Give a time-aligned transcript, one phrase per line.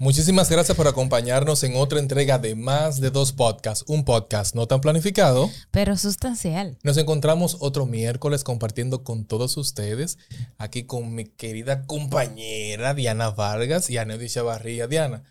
[0.00, 4.68] Muchísimas gracias por acompañarnos en otra entrega de Más de dos podcasts, un podcast no
[4.68, 6.78] tan planificado, pero sustancial.
[6.84, 10.16] Nos encontramos otro miércoles compartiendo con todos ustedes,
[10.56, 14.86] aquí con mi querida compañera Diana Vargas y Aneudy Chavarría.
[14.86, 15.24] Diana,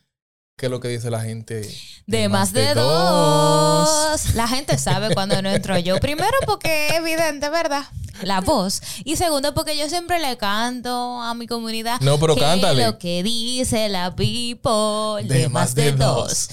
[0.58, 1.70] ¿Qué es lo que dice la gente?
[2.08, 4.34] De, más, de, dos.
[4.34, 5.98] La gente sabe cuando no entro yo.
[6.00, 7.84] Primero porque es evidente, ¿verdad?
[8.24, 8.82] La voz.
[9.04, 12.00] Y segundo porque yo siempre le canto a mi comunidad.
[12.02, 12.86] No, pero cántale.
[12.86, 15.24] Lo que dice la people.
[15.28, 16.50] De, más, de, dos.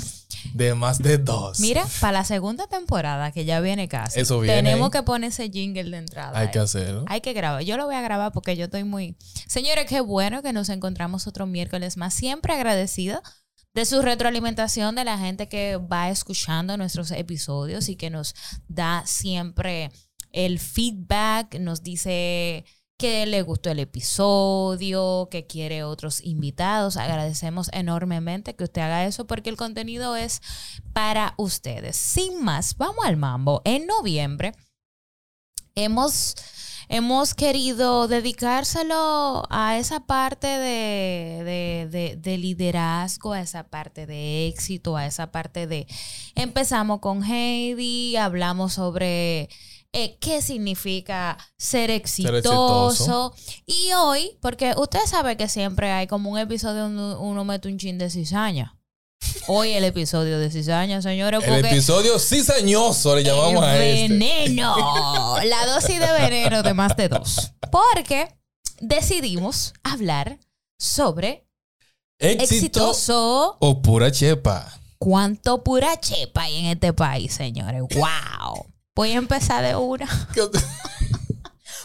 [0.52, 1.60] De más de dos.
[1.60, 4.20] Mira, para la segunda temporada, que ya viene casi.
[4.20, 4.56] Eso viene.
[4.56, 6.38] Tenemos que poner ese jingle de entrada.
[6.38, 7.05] Hay que hacerlo.
[7.08, 7.62] Hay que grabar.
[7.62, 9.16] Yo lo voy a grabar porque yo estoy muy.
[9.48, 12.14] Señores, qué bueno que nos encontramos otro miércoles más.
[12.14, 13.22] Siempre agradecido
[13.74, 18.34] de su retroalimentación, de la gente que va escuchando nuestros episodios y que nos
[18.69, 19.91] da siempre
[20.34, 22.64] el feedback, nos dice
[22.98, 26.96] que le gustó el episodio, que quiere otros invitados.
[26.96, 30.42] Agradecemos enormemente que usted haga eso porque el contenido es
[30.92, 31.96] para ustedes.
[31.96, 33.62] Sin más, vamos al mambo.
[33.64, 34.52] En noviembre
[35.74, 36.34] hemos
[36.88, 45.06] hemos querido dedicárselo a esa parte de, de, liderazgo, a esa parte de éxito, a
[45.06, 45.86] esa parte de...
[46.34, 49.48] Empezamos con Heidi, hablamos sobre...
[49.97, 53.33] Eh, qué significa ser exitoso.
[53.64, 57.78] Y hoy, porque usted sabe que siempre hay como un episodio donde uno mete un
[57.78, 58.77] chin de cizaña.
[59.47, 61.41] Hoy el episodio de cizaña, señores.
[61.45, 64.09] El episodio cizañoso le llamamos a este.
[64.09, 65.36] Veneno.
[65.45, 67.53] La dosis de veneno de más de dos.
[67.70, 68.36] Porque
[68.81, 70.41] decidimos hablar
[70.77, 71.47] sobre
[72.19, 74.81] exitoso o pura chepa.
[74.98, 77.83] ¿Cuánto pura chepa hay en este país, señores?
[77.95, 78.73] ¡Wow!
[78.94, 80.06] Voy a empezar de una.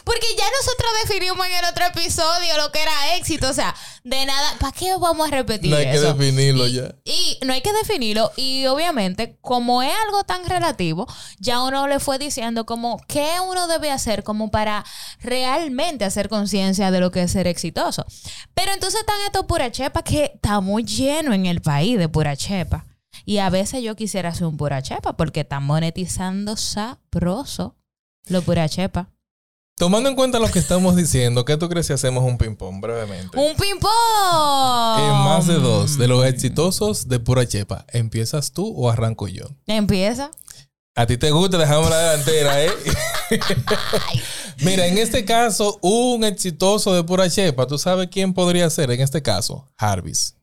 [0.04, 3.48] Porque ya nosotros definimos en el otro episodio lo que era éxito.
[3.48, 4.56] O sea, de nada.
[4.58, 6.94] ¿Para qué vamos a repetir No hay que definirlo ya.
[7.04, 8.30] Y no hay que definirlo.
[8.36, 11.06] Y obviamente, como es algo tan relativo,
[11.38, 14.84] ya uno le fue diciendo como qué uno debe hacer como para
[15.20, 18.06] realmente hacer conciencia de lo que es ser exitoso.
[18.54, 22.36] Pero entonces están estos pura chepa que está muy lleno en el país de pura
[22.36, 22.86] chepa.
[23.24, 27.76] Y a veces yo quisiera hacer un pura chepa porque están monetizando sabroso
[28.28, 29.10] lo pura chepa.
[29.76, 33.38] Tomando en cuenta lo que estamos diciendo, ¿qué tú crees si hacemos un ping-pong brevemente?
[33.38, 35.00] ¡Un ping-pong!
[35.00, 39.46] En más de dos de los exitosos de pura chepa, ¿empiezas tú o arranco yo?
[39.66, 40.30] Empieza.
[40.94, 42.70] A ti te gusta, dejamos la delantera, ¿eh?
[44.58, 49.00] Mira, en este caso, un exitoso de pura chepa, ¿tú sabes quién podría ser en
[49.00, 49.66] este caso?
[49.78, 50.34] Jarvis.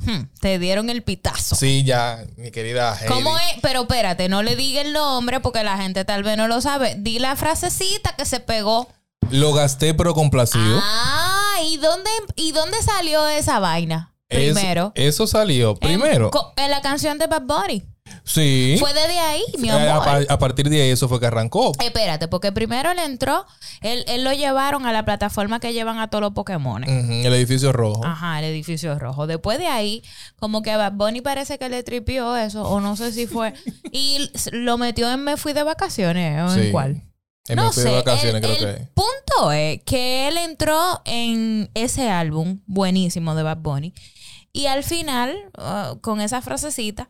[0.00, 1.56] Hmm, te dieron el pitazo.
[1.56, 2.98] Sí, ya, mi querida.
[3.06, 3.60] ¿Cómo es?
[3.62, 6.96] Pero espérate, no le diga el nombre porque la gente tal vez no lo sabe.
[6.98, 8.88] Di la frasecita que se pegó.
[9.30, 10.80] Lo gasté pero complacido.
[10.82, 14.14] Ah, ¿y dónde, ¿y dónde salió esa vaina?
[14.30, 14.92] Primero.
[14.94, 16.30] Eso, salió primero.
[16.56, 17.84] En, la canción de Bad Bunny.
[18.24, 18.76] Sí.
[18.78, 20.26] Fue desde ahí, mi eh, amor.
[20.28, 21.72] A, partir de ahí eso fue que arrancó.
[21.82, 23.46] Espérate, porque primero él entró,
[23.80, 26.84] él, lo llevaron a la plataforma que llevan a todos los Pokémon.
[26.84, 28.04] el edificio rojo.
[28.04, 29.26] Ajá, el edificio rojo.
[29.26, 30.02] Después de ahí,
[30.38, 33.54] como que a Bonnie parece que le tripió eso, o no sé si fue.
[33.92, 37.02] y lo metió en Me Fui de Vacaciones, ¿o en cuál?
[37.48, 41.70] En no Me Fui de Vacaciones, creo que El punto es que él entró en
[41.74, 43.94] ese álbum buenísimo de Bad Bunny.
[44.52, 47.08] Y al final, uh, con esa frasecita,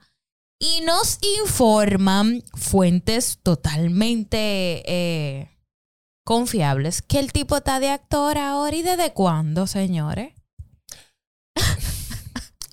[0.61, 5.49] y nos informan fuentes totalmente eh,
[6.23, 10.35] confiables que el tipo está de actor ahora y desde cuándo, señores.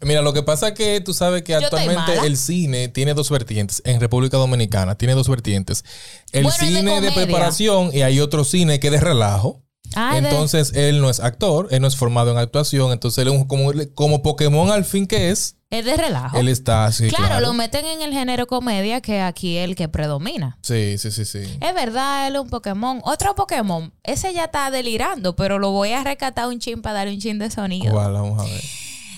[0.04, 3.82] Mira, lo que pasa es que tú sabes que actualmente el cine tiene dos vertientes.
[3.84, 5.84] En República Dominicana tiene dos vertientes.
[6.32, 9.64] El cine de, preparación y hay otro cine que es de relajo.
[9.96, 13.46] Ah, entonces él no es actor, él no es formado en actuación, entonces él es
[13.46, 15.56] como, como Pokémon al fin que es.
[15.70, 16.38] Es de relajo.
[16.38, 17.10] Él está así.
[17.10, 20.58] Claro, lo meten en el género comedia, que aquí es el que predomina.
[20.62, 21.40] Sí, sí, sí, sí.
[21.60, 23.02] Es verdad, él es un Pokémon.
[23.04, 27.16] Otro Pokémon, ese ya está delirando, pero lo voy a rescatar un chin para darle
[27.16, 27.94] un chin de sonido.
[27.94, 28.62] Vamos a ver.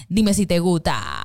[0.07, 1.23] Dime si te gusta.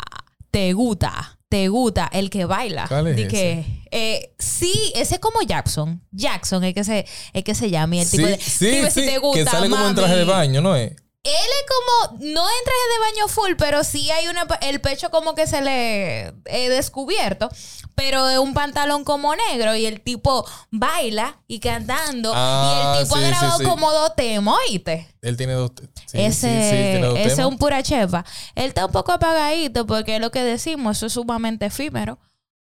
[0.51, 1.39] Te gusta.
[1.49, 2.87] Te gusta el que baila.
[2.89, 6.03] ¿Cuál es que, eh, sí, ese es como Jackson.
[6.11, 7.97] Jackson es que se, es que se llama.
[7.97, 9.45] el tipo de, sí, si te gusta.
[9.45, 10.95] Que sale como en traje de baño, ¿no es?
[11.25, 15.11] él es como, no en traje de baño full, pero sí hay una, el pecho
[15.11, 17.49] como que se le he descubierto,
[17.95, 22.99] pero es un pantalón como negro y el tipo baila y cantando y el ah,
[23.01, 25.09] tipo ha grabado como dos temas, ¿oíste?
[25.23, 25.73] Él tiene dos
[26.13, 28.27] ese, ese es un pura chepa.
[28.55, 32.19] Él está un poco apagadito porque es lo que decimos, eso es sumamente efímero.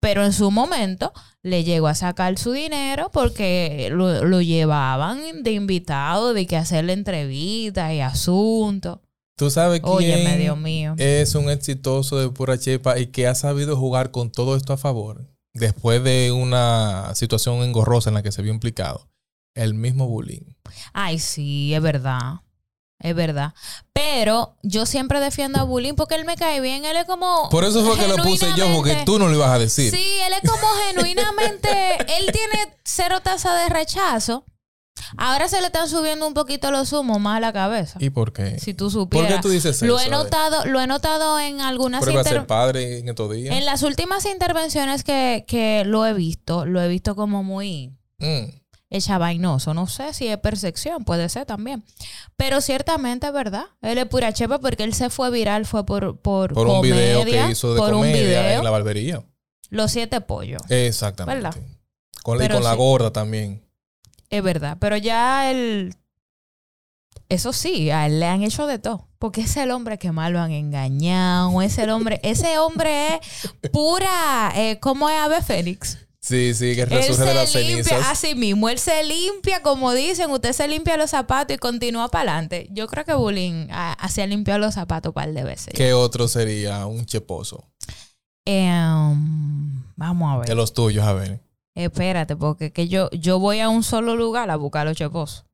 [0.02, 1.14] Pero en su momento
[1.44, 7.94] le llegó a sacar su dinero porque lo, llevaban de invitado, de que hacerle entrevistas
[7.94, 9.00] y asuntos.
[9.38, 10.96] Tú sabes quién Dios mío.
[10.98, 14.78] es un exitoso de pura chepa y que ha sabido jugar con todo esto a
[14.78, 19.08] favor después de una situación engorrosa en la que se vio implicado.
[19.54, 20.56] El mismo bullying.
[20.94, 22.42] Ay, sí, es verdad
[23.02, 23.54] es verdad.
[23.94, 26.86] Pero yo siempre defiendo a Bullying porque él me cae bien.
[26.86, 27.50] Él es como.
[27.50, 29.92] Por eso fue que lo puse yo, porque tú no lo ibas a decir.
[29.92, 31.98] Sí, él es como genuinamente.
[32.18, 34.46] él tiene cero tasa de rechazo.
[35.18, 37.98] Ahora se le están subiendo un poquito los humos más a la cabeza.
[38.00, 38.60] ¿Y por qué?
[38.60, 39.30] Si tú supieras.
[39.30, 39.86] ¿Por qué tú dices eso?
[39.86, 42.46] Lo he notado, lo he notado en algunas intervenciones.
[42.46, 43.56] padre en estos días.
[43.56, 47.96] En las últimas intervenciones que, que, lo he visto, lo he visto como muy.
[48.20, 48.61] Mm
[48.92, 49.74] echa vainoso.
[49.74, 51.84] No sé si es percepción, puede ser también.
[52.36, 53.66] Pero ciertamente es verdad.
[53.82, 57.26] Él es pura chepa porque él se fue viral, fue por, por, por un video
[57.26, 58.58] que hizo de por comedia un video.
[58.60, 59.24] en la barbería.
[59.70, 60.62] Los siete pollos.
[60.70, 61.42] Exactamente.
[61.42, 61.60] ¿Verdad?
[62.22, 63.66] Con, y con la gorda también.
[64.30, 64.78] Es verdad.
[64.80, 65.96] Pero ya él.
[67.30, 69.08] Eso sí, a él le han hecho de todo.
[69.18, 71.62] Porque es el hombre que más lo han engañado.
[71.62, 72.20] Es el hombre.
[72.24, 73.22] ese hombre
[73.62, 74.52] es pura.
[74.56, 75.98] Eh, ¿Cómo es Ave Fénix?
[76.22, 78.08] Sí, sí, que resurge de las limpia, cenizas.
[78.08, 82.34] Así mismo, él se limpia, como dicen, usted se limpia los zapatos y continúa para
[82.34, 82.68] adelante.
[82.72, 85.74] Yo creo que Bullying hacía limpiar los zapatos un par de veces.
[85.74, 87.68] ¿Qué otro sería un cheposo?
[88.46, 90.48] Em, vamos a ver.
[90.48, 91.42] De los tuyos, a ver.
[91.74, 95.46] Espérate, porque que yo, yo voy a un solo lugar a buscar los cheposos.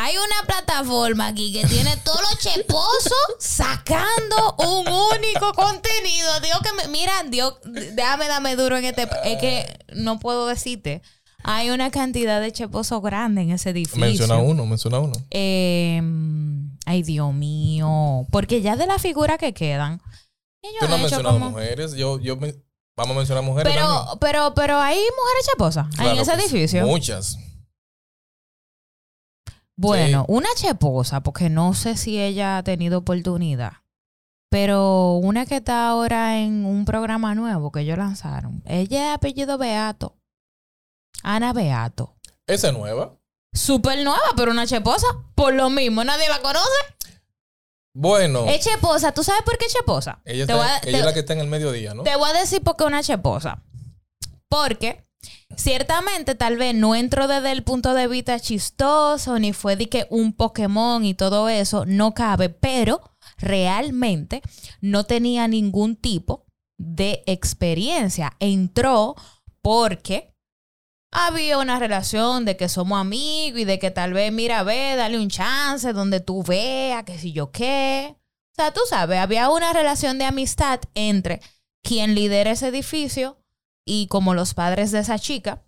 [0.00, 6.38] Hay una plataforma aquí que tiene todos los cheposos sacando un único contenido.
[6.40, 9.08] Dios que me, mira, Dios, déjame darme duro en este.
[9.24, 11.02] Es que no puedo decirte.
[11.42, 13.98] Hay una cantidad de cheposos grande en ese edificio.
[13.98, 15.14] Menciona uno, menciona uno.
[15.30, 18.24] Em, ay, Dios mío.
[18.30, 20.00] Porque ya de la figura que quedan.
[20.78, 21.94] Tú no mencionas mujeres.
[21.94, 23.72] Yo, yo vamos a mencionar mujeres.
[23.74, 26.86] Pero, pero, pero hay mujeres cheposas en ese edificio.
[26.86, 27.36] Muchas.
[29.78, 33.74] Bueno, una cheposa, porque no sé si ella ha tenido oportunidad.
[34.50, 38.60] Pero una que está ahora en un programa nuevo que ellos lanzaron.
[38.66, 40.16] Ella es apellido Beato.
[41.22, 42.16] Ana Beato.
[42.48, 43.14] ¿Esa es nueva?
[43.52, 45.06] Súper nueva, pero una cheposa.
[45.36, 46.66] Por lo mismo, nadie la conoce.
[47.94, 48.46] Bueno.
[48.46, 49.12] Es cheposa.
[49.12, 50.20] ¿Tú sabes por qué es cheposa?
[50.24, 50.44] Ella,
[50.82, 52.02] es la que está en el mediodía, ¿no?
[52.02, 53.62] Te voy a decir por qué una cheposa.
[54.48, 55.07] Porque
[55.56, 60.06] Ciertamente, tal vez no entró desde el punto de vista chistoso, ni fue de que
[60.10, 63.00] un Pokémon y todo eso, no cabe, pero
[63.38, 64.42] realmente
[64.80, 66.46] no tenía ningún tipo
[66.78, 68.36] de experiencia.
[68.38, 69.16] Entró
[69.62, 70.34] porque
[71.10, 75.18] había una relación de que somos amigos y de que tal vez, mira, ve, dale
[75.18, 78.14] un chance donde tú veas, que si yo qué.
[78.14, 81.40] O sea, tú sabes, había una relación de amistad entre
[81.82, 83.37] quien lidera ese edificio
[83.88, 85.62] y como los padres de esa chica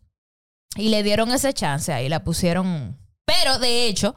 [0.77, 2.99] y le dieron ese chance ahí, la pusieron.
[3.25, 4.15] Pero de hecho,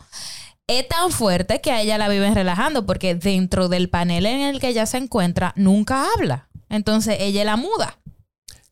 [0.68, 4.60] es tan fuerte que a ella la viven relajando porque dentro del panel en el
[4.60, 6.50] que ella se encuentra nunca habla.
[6.70, 7.98] Entonces ella la muda.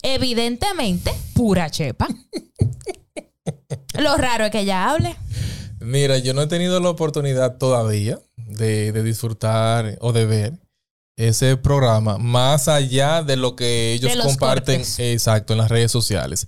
[0.03, 2.07] Evidentemente, pura chepa.
[3.97, 5.15] Lo raro es que ella hable.
[5.79, 10.59] Mira, yo no he tenido la oportunidad todavía de, de disfrutar o de ver
[11.27, 16.47] ese programa más allá de lo que ellos comparten exacto en las redes sociales.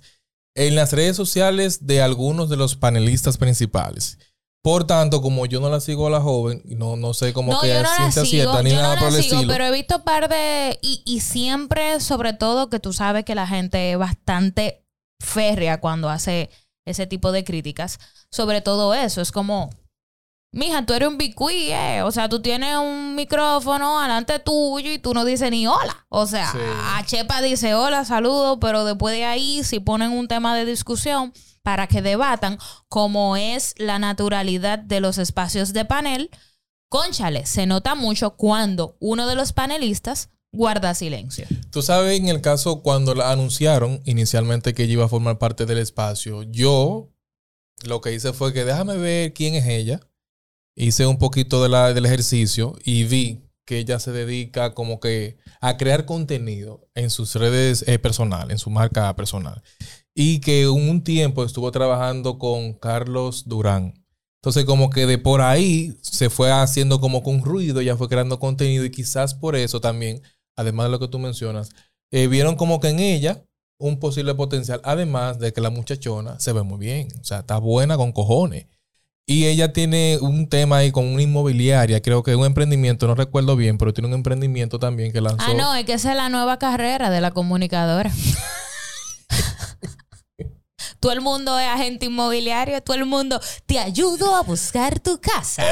[0.56, 4.18] En las redes sociales de algunos de los panelistas principales.
[4.62, 7.78] Por tanto, como yo no la sigo a la joven, no, no sé cómo que
[7.78, 9.52] es ciencia cierta ni nada por el estilo.
[9.52, 10.78] Pero he visto par de.
[10.80, 14.86] Y, y siempre, sobre todo, que tú sabes que la gente es bastante
[15.20, 16.48] férrea cuando hace
[16.86, 17.98] ese tipo de críticas.
[18.30, 19.20] Sobre todo eso.
[19.20, 19.68] Es como
[20.54, 22.02] Mija, tú eres un bicuí, eh.
[22.02, 26.06] O sea, tú tienes un micrófono delante tuyo y tú no dices ni hola.
[26.08, 26.52] O sea,
[26.96, 31.32] a Chepa dice hola, saludo, pero después de ahí, si ponen un tema de discusión
[31.64, 32.58] para que debatan
[32.88, 36.30] cómo es la naturalidad de los espacios de panel,
[36.88, 41.48] conchale, se nota mucho cuando uno de los panelistas guarda silencio.
[41.70, 45.66] Tú sabes, en el caso cuando la anunciaron inicialmente que ella iba a formar parte
[45.66, 47.08] del espacio, yo
[47.82, 50.00] lo que hice fue que déjame ver quién es ella
[50.76, 56.04] hice un poquito del ejercicio y vi que ella se dedica como que a crear
[56.04, 59.62] contenido en sus redes eh, personales, en su marca personal.
[60.14, 64.04] Y que un tiempo estuvo trabajando con Carlos Durán.
[64.42, 68.38] Entonces, como que de por ahí se fue haciendo como con ruido, ya fue creando
[68.38, 70.20] contenido y quizás por eso también,
[70.54, 71.70] además de lo que tú mencionas,
[72.12, 73.42] eh, vieron como que en ella
[73.78, 77.58] un posible potencial, además de que la muchachona se ve muy bien, o sea, está
[77.58, 78.66] buena con cojones.
[79.26, 83.14] Y ella tiene un tema ahí con una inmobiliaria, creo que es un emprendimiento, no
[83.14, 85.46] recuerdo bien, pero tiene un emprendimiento también que lanzó.
[85.48, 88.12] Ah, no, es que esa es la nueva carrera de la comunicadora.
[91.00, 95.62] todo el mundo es agente inmobiliario, todo el mundo te ayudo a buscar tu casa.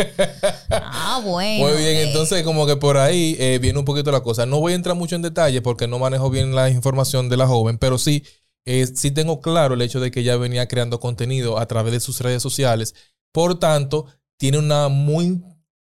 [0.70, 1.68] ah, bueno.
[1.68, 4.46] Muy bien, entonces como que por ahí eh, viene un poquito la cosa.
[4.46, 7.48] No voy a entrar mucho en detalle porque no manejo bien la información de la
[7.48, 8.22] joven, pero sí,
[8.66, 12.00] eh, sí tengo claro el hecho de que ella venía creando contenido a través de
[12.00, 12.94] sus redes sociales.
[13.32, 14.06] Por tanto,
[14.38, 15.42] tiene una muy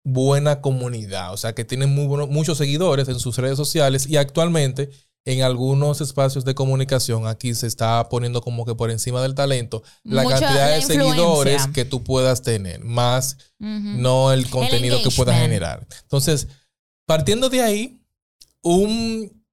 [0.04, 4.90] buena comunidad, o sea que tiene muy muchos seguidores en sus redes sociales y actualmente
[5.26, 9.82] en algunos espacios de comunicación aquí se está poniendo como que por encima del talento
[10.04, 15.88] la cantidad de seguidores que tú puedas tener, más no el contenido que puedas generar.
[16.02, 16.50] Entonces,
[17.06, 18.02] partiendo de ahí,
[18.62, 19.46] un,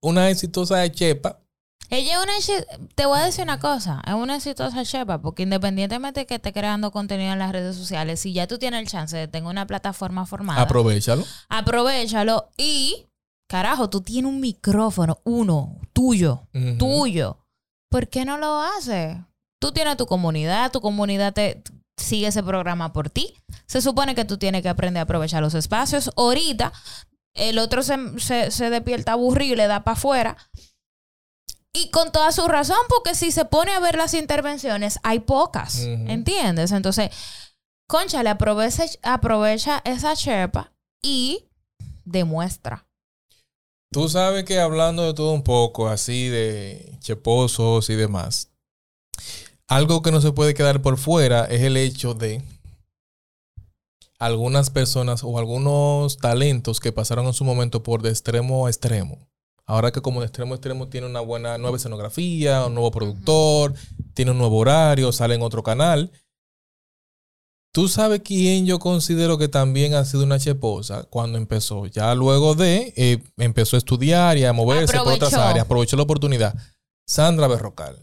[0.00, 1.43] una exitosa Chepa.
[1.90, 2.64] Ella es una,
[2.94, 6.52] te voy a decir una cosa, es una exitosa Chepa, porque independientemente de que esté
[6.52, 9.66] creando contenido en las redes sociales, si ya tú tienes el chance de tener una
[9.66, 11.24] plataforma formada, aprovechalo.
[11.48, 13.06] Aprovechalo y
[13.48, 16.48] Carajo, tú tienes un micrófono, uno, tuyo,
[16.78, 17.38] tuyo.
[17.90, 19.18] ¿Por qué no lo haces?
[19.60, 21.62] Tú tienes tu comunidad, tu comunidad te
[21.96, 23.34] sigue ese programa por ti.
[23.66, 26.10] Se supone que tú tienes que aprender a aprovechar los espacios.
[26.16, 26.72] Ahorita,
[27.34, 30.36] el otro se, se, despierta aburrido y le da para afuera.
[31.74, 35.80] Y con toda su razón, porque si se pone a ver las intervenciones, hay pocas.
[35.80, 36.70] ¿Entiendes?
[36.70, 37.10] Entonces,
[37.88, 41.44] concha, le aprovecha, aprovecha esa chepa y
[42.04, 42.86] demuestra.
[43.92, 48.50] Tú sabes que hablando de todo un poco, así de cheposos y demás,
[49.68, 52.42] algo que no se puede quedar por fuera es el hecho de
[54.18, 59.28] algunas personas o algunos talentos que pasaron en su momento por de extremo a extremo.
[59.66, 63.74] Ahora que como de extremo a extremo tiene una buena nueva escenografía, un nuevo productor,
[64.12, 66.10] tiene un nuevo horario, sale en otro canal
[67.74, 71.86] Tú sabes quién yo considero que también ha sido una cheposa cuando empezó.
[71.86, 76.04] Ya luego de, eh, empezó a estudiar y a moverse por otras áreas, aprovechó la
[76.04, 76.54] oportunidad.
[77.04, 77.98] Sandra Berrocal.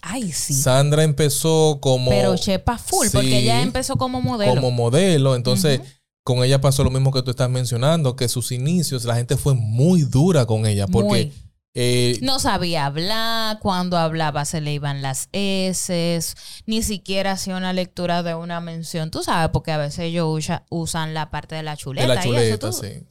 [0.00, 0.54] Ay, sí.
[0.54, 2.10] Sandra empezó como.
[2.10, 4.54] Pero chepa full, porque ella empezó como modelo.
[4.54, 5.34] Como modelo.
[5.34, 5.82] Entonces,
[6.24, 9.54] con ella pasó lo mismo que tú estás mencionando, que sus inicios, la gente fue
[9.54, 10.86] muy dura con ella.
[10.88, 11.32] Porque.
[11.76, 16.22] Eh, no sabía hablar, cuando hablaba se le iban las S,
[16.66, 20.38] ni siquiera hacía una lectura de una mención, tú sabes, porque a veces ellos
[20.70, 22.06] usan la parte de la chuleta.
[22.06, 23.02] De la chuleta, sí.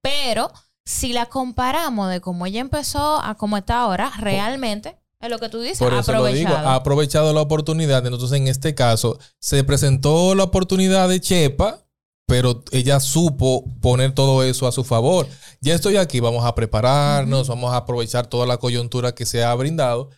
[0.00, 0.52] Pero
[0.84, 5.48] si la comparamos de cómo ella empezó a cómo está ahora, realmente es lo que
[5.48, 6.68] tú dices, ha aprovechado.
[6.68, 8.06] ha aprovechado la oportunidad.
[8.06, 11.82] Entonces, en este caso, se presentó la oportunidad de Chepa
[12.26, 15.28] pero ella supo poner todo eso a su favor.
[15.60, 19.54] Ya estoy aquí, vamos a prepararnos, vamos a aprovechar toda la coyuntura que se ha
[19.54, 20.10] brindado.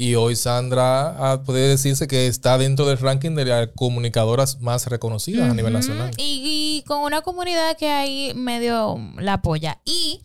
[0.00, 4.86] Y hoy Sandra ah, puede decirse que está dentro del ranking de las comunicadoras más
[4.86, 6.12] reconocidas a nivel nacional.
[6.16, 9.80] Y, con una comunidad que ahí medio la apoya.
[9.84, 10.22] Y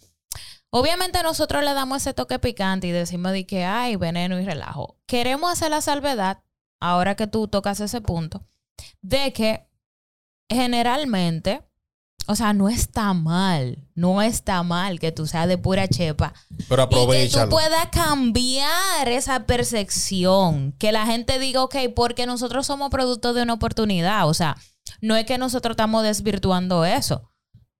[0.69, 4.99] obviamente nosotros le damos ese toque picante y decimos de que hay veneno y relajo.
[5.07, 6.43] Queremos hacer la salvedad,
[6.79, 8.45] ahora que tú tocas ese punto,
[9.01, 9.67] de que
[10.53, 11.61] generalmente,
[12.27, 16.33] o sea, no está mal, no está mal que tú seas de pura chepa.
[16.69, 17.39] Pero aprovecha.
[17.39, 23.33] Que tú puedas cambiar esa percepción, que la gente diga, ok, porque nosotros somos producto
[23.33, 24.57] de una oportunidad, o sea,
[25.01, 27.29] no es que nosotros estamos desvirtuando eso.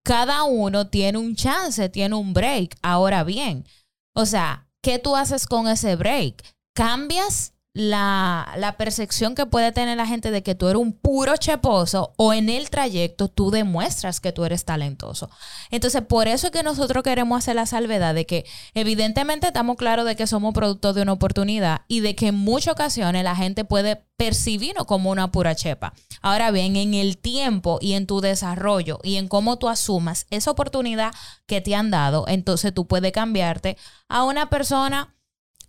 [0.04, 2.76] Cada uno tiene un chance, tiene un break.
[2.82, 3.66] Ahora bien,
[4.14, 6.44] o sea, ¿qué tú haces con ese break?
[6.76, 11.36] ¿Cambias la, la, percepción que puede tener la gente de que tú eres un puro
[11.38, 15.32] cheposo o en el trayecto tú demuestras que tú eres talentoso.
[15.72, 20.06] Entonces, por eso es que nosotros queremos hacer la salvedad de que evidentemente estamos claros
[20.06, 23.66] de que somos producto de una oportunidad y de que en muchas ocasiones la gente
[23.66, 25.94] puede percibirnos como una pura chepa.
[26.22, 30.52] Ahora bien, en el tiempo y en tu desarrollo y en cómo tú asumas esa
[30.52, 31.12] oportunidad
[31.48, 33.78] que te han dado, entonces tú puedes cambiarte
[34.10, 35.16] a una persona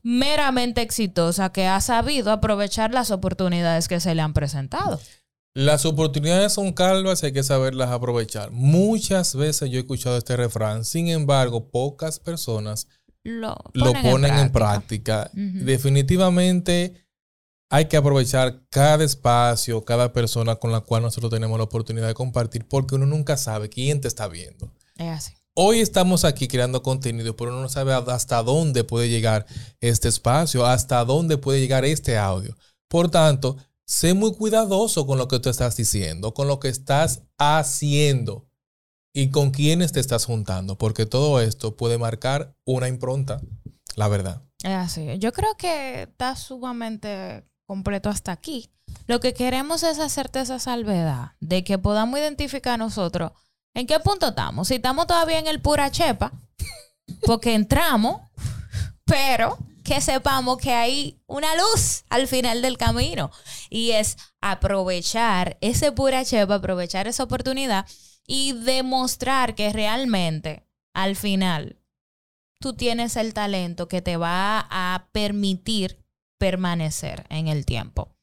[0.04, 5.00] meramente exitosa que ha sabido aprovechar las oportunidades que se le han presentado.
[5.54, 8.50] Las oportunidades son calvas y hay que saberlas aprovechar.
[8.50, 12.88] Muchas veces yo he escuchado este refrán, sin embargo, pocas personas
[13.22, 13.56] lo
[14.02, 15.30] ponen, en práctica.
[15.32, 17.06] Definitivamente
[17.70, 22.14] hay que aprovechar cada espacio, cada persona con la cual nosotros tenemos la oportunidad de
[22.14, 24.70] compartir, porque uno nunca sabe quién te está viendo.
[24.96, 25.32] Es así.
[25.56, 29.46] Hoy estamos aquí creando contenido, pero uno no sabe hasta dónde puede llegar
[29.80, 32.56] este espacio, hasta dónde puede llegar este audio.
[32.88, 33.56] Por tanto,
[33.86, 38.48] sé muy cuidadoso con lo que tú estás diciendo, con lo que estás haciendo
[39.12, 43.40] y con quiénes te estás juntando, porque todo esto puede marcar una impronta,
[43.94, 44.42] la verdad.
[44.64, 45.18] Así.
[45.20, 48.72] Yo creo que está sumamente completo hasta aquí.
[49.06, 53.30] Lo que queremos es hacerte esa salvedad de que podamos identificar nosotros
[53.74, 54.68] en qué punto estamos.
[54.68, 56.32] Si estamos todavía en el pura chepa,
[57.26, 58.22] porque entramos,
[59.04, 63.30] pero que sepamos que hay una luz al final del camino
[63.68, 67.86] y es aprovechar ese pura chepa, aprovechar esa oportunidad
[68.26, 71.76] y demostrar que realmente al final
[72.60, 76.02] tú tienes el talento que te va a permitir
[76.38, 78.13] permanecer en el tiempo.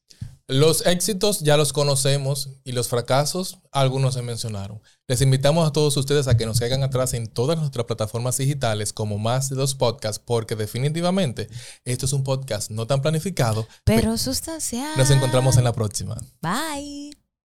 [0.48, 4.82] Los éxitos ya los conocemos y los fracasos algunos se mencionaron.
[5.06, 8.92] Les invitamos a todos ustedes a que nos caigan atrás en todas nuestras plataformas digitales
[8.92, 11.48] como más de dos podcasts porque definitivamente
[11.84, 13.66] esto es un podcast no tan planificado.
[13.84, 14.96] Pero sustancial.
[14.96, 16.16] Nos encontramos en la próxima.
[16.40, 17.21] Bye.